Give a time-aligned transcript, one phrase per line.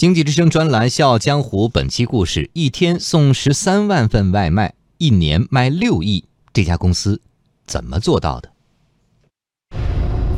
[0.00, 7.20] 经济之声专栏《笑傲江湖》本期故事：一天送十三万份外卖，一年卖六亿，这家公司
[7.66, 8.50] 怎么做到的？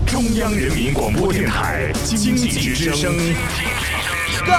[0.05, 3.15] 中央人民广播电台经济之声，
[4.45, 4.53] 高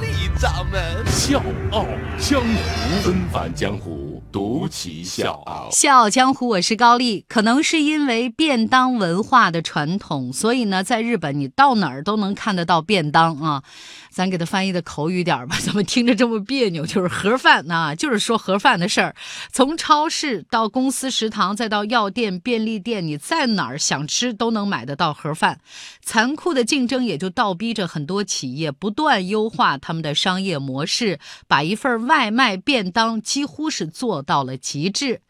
[0.00, 1.42] 丽掌门笑
[1.72, 1.84] 傲
[2.16, 5.68] 江湖，纷返江湖，独骑笑傲。
[5.70, 7.24] 笑傲江湖，我是高丽。
[7.28, 13.62] 可能是因为便当文化的传统，所以呢，在日本你到哪儿都能看得到便当啊。
[14.10, 16.86] 咱给他翻译的口语点吧，怎么听着这么别扭？
[16.86, 19.14] 就是盒饭呐， 就是说盒饭的事儿。
[19.52, 25.58] 从超市到公司食堂，再到药店、便利店，你在哪儿想吃都能买得到盒饭。
[26.00, 31.18] 残酷的竞争也就倒逼着很多企业不断优化他们的商业模式，
[31.48, 35.22] 把一份外卖便当几乎是做做到了极致。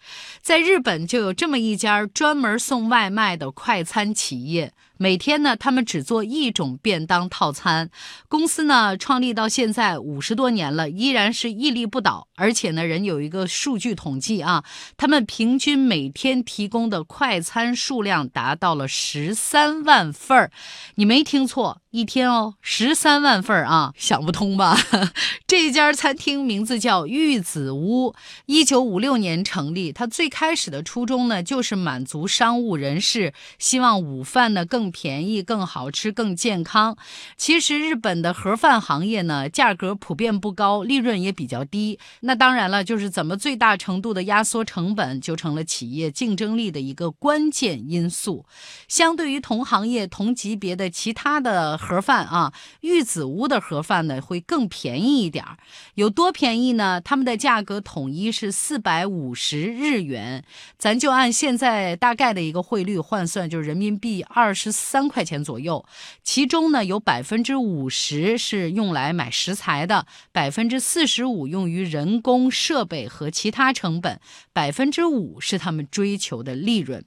[0.43, 4.75] 在日本就有这么一家专门送外卖的快餐企业。
[4.97, 7.91] 每天呢，他们只做一种便当套餐。
[8.29, 12.29] 公司呢，创立到现在五十多年了，依然是屹立不倒。
[12.37, 14.65] 而且呢，人有一个数据统计啊，
[14.97, 20.51] 他们平均每天提供的快餐数量达到了十三万份儿。
[20.95, 21.81] 你没听错。
[21.91, 24.77] 一天哦，十三万份儿啊，想不通吧？
[25.47, 29.93] 这家餐厅名字叫玉子屋，一九五六年成立。
[29.93, 36.97] 它最开始的初衷呢，就是满足商务人士希望午饭呢更更便宜、更好吃、更健康。
[37.39, 41.99] 其实日本的盒饭行业呢，价格普遍不高，利润也比较低。
[42.21, 48.45] 那当然了，就是怎么最大程度的压缩成本，就成了企业竞争力的一个关键因素。
[48.89, 51.79] 相对于同行业同级别的其他的。
[51.79, 55.57] 盒饭啊，玉子屋的盒饭呢会更便宜一点儿，
[55.95, 57.01] 有多便宜呢？
[57.01, 60.45] 他们的价格统一是四百五十日元，
[60.79, 65.85] 咱就按现在大概的一个汇率换算，就是人民币二十三块钱左右。
[66.23, 74.21] 其中呢，有百分之五十是用来买食材的，百分之四十五用于人工设备和其他成本，
[74.53, 77.05] 百分之五是他们追求的利润。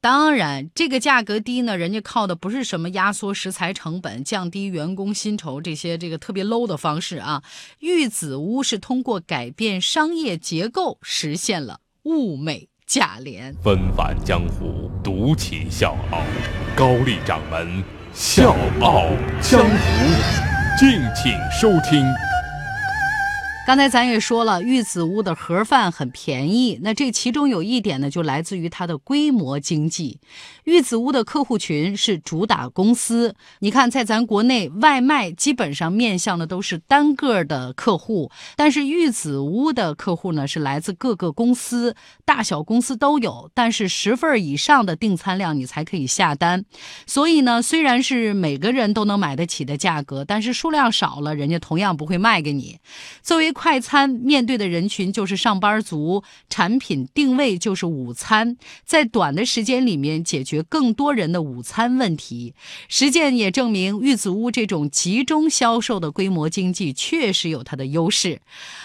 [0.00, 4.22] 当然，这个价格低呢，人家靠的不是什么压缩食材成本。
[4.22, 7.42] 降低员工薪酬这些这个特别 low 的方式啊，
[7.78, 13.54] 玉子屋是通过改变商业结构实现了物美价廉。
[13.64, 16.22] 纷返江湖，独起笑傲，
[16.78, 17.82] 高丽掌门
[18.14, 19.06] 笑傲
[19.40, 19.66] 江湖，
[20.78, 22.06] 敬请收听。
[23.68, 26.78] 刚才咱也说了，玉子屋的盒饭很便宜。
[26.80, 30.20] 那这其中有一点呢，就来自于它的规模经济。
[30.64, 33.34] 玉子屋的客户群是主打公司。
[33.58, 43.50] 你看，在咱国内，外卖基本上面向的都是单个的客户，但是玉子屋的客户呢，是来自各个公司，大小公司都有。
[43.52, 46.64] 但是十份以上的订餐量，你才可以下单。
[47.06, 52.78] 所以呢，虽然是每个人都能买得起的价格，但是数量少了，人家同样不会卖给你。
[53.22, 62.54] 作为快餐面对的人群就是上班族，产品定位就是午餐，在短的时间里面解决更多人的午餐问题。
[62.86, 68.40] 实践也证明，玉子屋这种集中销售的规模经济确实有它的优势。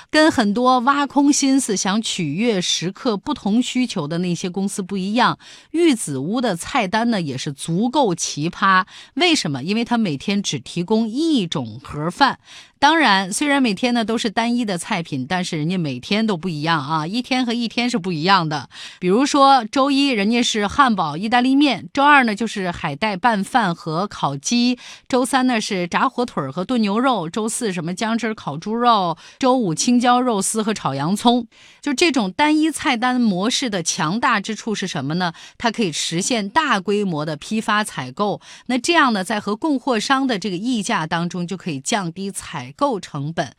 [0.10, 5.38] 跟很多挖空心思想取悦食客不同需求的那些公司不一样，
[5.70, 8.88] 玉子屋的菜单呢也是足够奇葩。
[9.14, 9.62] 为什么？
[9.62, 12.40] 因为它每天只提供一种盒饭。
[12.80, 18.70] 当然，虽然每天呢都是单一的菜品，但是人家每天都不一样啊，一天和一天是不一样的。
[19.00, 31.48] 比如说周一人家是汉堡意大利面，周二呢就是海带拌饭和烤鸡，周三呢是炸火腿和炖牛肉，周四什么姜汁烤猪肉，周五青椒肉丝和炒洋葱。
[31.82, 35.34] 就这种单一菜单模式的强大之处是什么呢？
[35.58, 42.74] 它可以实现大规模的批发采购，那这样呢，在和供货商的这个议价当中就可以降低采。
[42.76, 43.54] 购成本，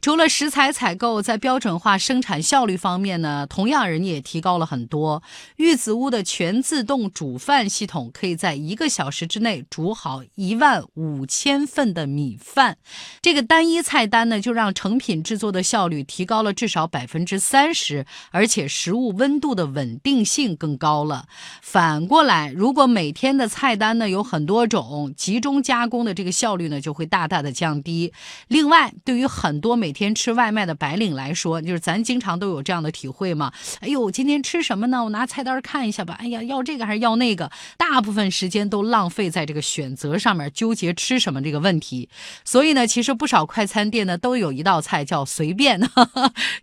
[0.00, 5.22] 除了食材采购，在标准化生产效率方面呢，同样人家也提高了很多。
[5.56, 12.76] 玉子屋的全自动煮饭系统，可以在一个小时之内煮好一万五千份的米饭。
[13.22, 21.26] 这个单一菜单呢，就让成品制作的效率提高了至少百分之三十，而且食物温度的稳定性更高了。
[21.62, 28.12] 反过来，如果每天的菜单呢有很多种，集中加工的这个效率呢就会大大的降低。
[28.48, 33.52] 另外，对于很多每天吃饭外卖的白领来说，就是咱经常都有这样的体会嘛。
[33.80, 35.04] 哎呦，今天吃什么呢？
[35.04, 36.16] 我拿菜单看一下吧。
[36.18, 37.52] 哎呀，要这个还是要那个？
[37.76, 42.08] 大部分时间都浪费在这个选择上面，纠结吃什么这个问题。
[42.42, 45.78] 所以呢，其实不少快餐店呢都有一道菜叫随便。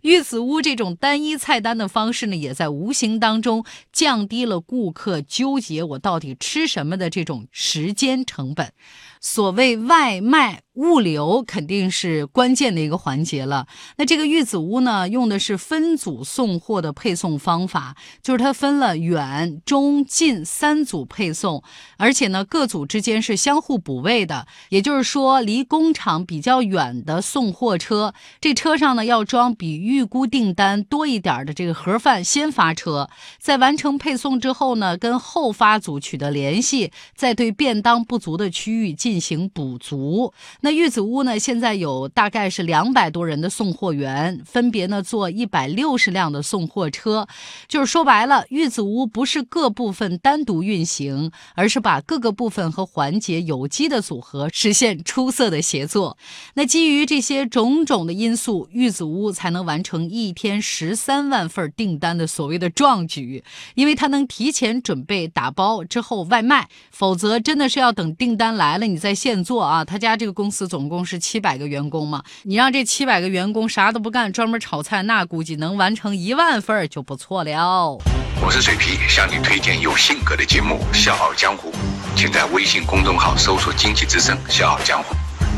[0.02, 8.72] 玉子屋这种单一菜单的方式呢，也在无形当中降低了顾客纠结我到底吃什么的这种时间成本。
[9.20, 10.62] 所谓外卖。
[10.78, 13.66] 物流肯定是关键的一个环节了。
[13.96, 21.64] 那这个玉子屋呢，用的是分组送货的配送方法，就是它分了远、中、近三组配送，
[21.96, 24.46] 而且呢，各组之间是相互补位的。
[24.68, 33.10] 也就是说，离工厂比较远的送货车，这车上呢要装比预估订单多一点的这个盒饭，先发车，
[33.40, 40.32] 在完成配送之后呢，跟后发组取得联系，再对便当不足的区域进进行补足。
[40.60, 41.38] 那那玉子屋呢？
[41.38, 47.26] 现在有大概是两百多人的送货员，分别呢坐一百六十辆的送货车。
[47.66, 56.18] 就是说白了，玉子屋不是各部分单独运行，而是把各个部分和环节有机的组合，实现出色的协作。
[56.52, 63.42] 那基于这些种种的因素，玉子屋才能完成一天十三万份订单的所谓的壮举，
[63.74, 69.82] 因为它能提前准备打包之后外卖，否则真的是要等订单来了你在现做啊。
[69.82, 70.58] 他家这个公司。
[70.68, 77.98] 总共是七百个员工嘛，你让这七百个员工啥都不干，专门炒菜，那估计能完成一万份就不错了。
[78.42, 81.70] 我是水皮，向你推荐有性格的节目《笑傲江湖》，
[82.14, 85.14] 请在微信公众号搜索“经济之声笑傲江湖”，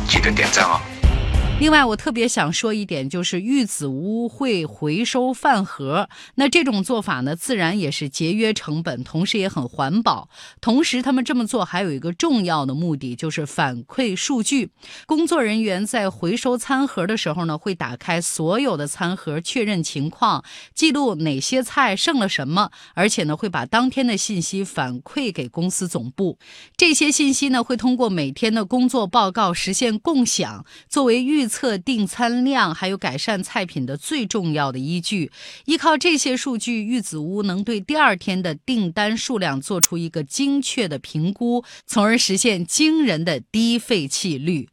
[0.07, 1.00] 记得点赞哦。
[1.61, 6.09] 另外，我特别想说一点，就是玉子屋会回收饭盒。
[6.37, 10.31] 那这种做法呢，自然也是节约成本，同时也很环保。
[10.63, 14.71] 同时，他们这么做还有一个重要的目的，就是反馈数据。
[15.05, 20.43] 工作人员在回收餐盒的时候呢，会打开所有的餐盒，确认情况，
[20.75, 26.39] 记录哪些菜剩了什么，而且呢，会把当天的信息反馈给公司总部。
[26.79, 31.50] 这些信息呢，会通过每天的工作报告实现共享，作为预。
[31.51, 35.31] 测订餐量，还有改善菜品的最重要的依据。
[35.65, 44.69] 依靠这些数据，玉子屋能对第二天的订单数量做出一个精确的评估，从而实现惊人的低废弃率。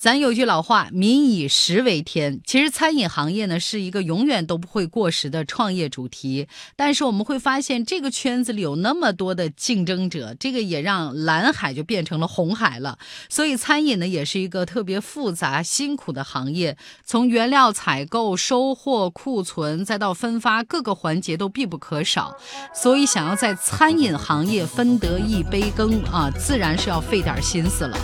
[0.00, 2.40] 咱有句老话，“民以食为天”。
[2.46, 6.48] 其实餐饮行业呢是一个永远都不会过时的创业主题。
[6.74, 12.98] 但是我们会发现，这个圈子里有那么多的竞争者，这个也让蓝海就变成了红海了。
[13.28, 22.34] 所以餐饮呢也是一个特别复杂、辛苦的行业，从原料采购、收货、库存，再到分发，各个环节都必不可少。
[22.72, 27.98] 所以想要在餐饮行业分得一杯羹啊，自然是要费点心思了。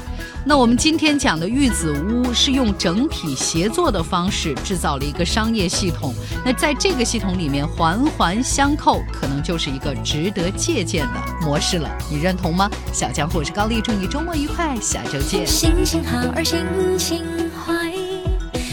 [0.48, 6.14] 那我们今天讲的玉子屋是用整体协作的方式制造了一个商业系统。
[6.44, 11.14] 那在这个系统里面，环环相扣，可能就是一个值得借鉴的
[11.44, 11.90] 模式了。
[12.08, 12.70] 你认同吗？
[12.92, 15.44] 小江我是高丽，祝你周末愉快，下周见。
[15.44, 16.64] 心情好而心
[16.96, 17.92] 情坏，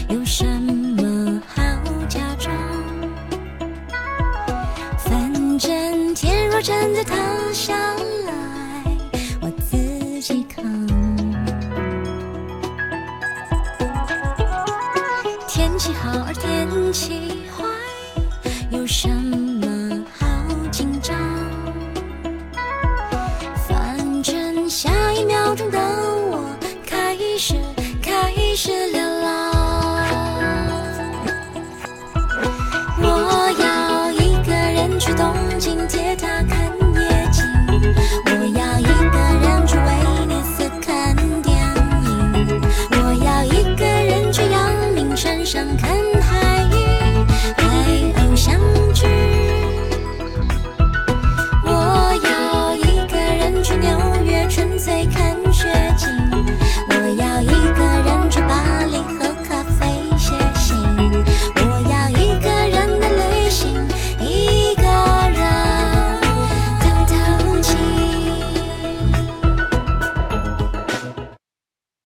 [0.09, 1.63] 有什么好
[2.07, 2.55] 假装？
[4.99, 7.15] 反正天若真的塌
[7.51, 7.75] 下
[8.27, 8.31] 来，
[24.73, 25.92] 下一秒钟的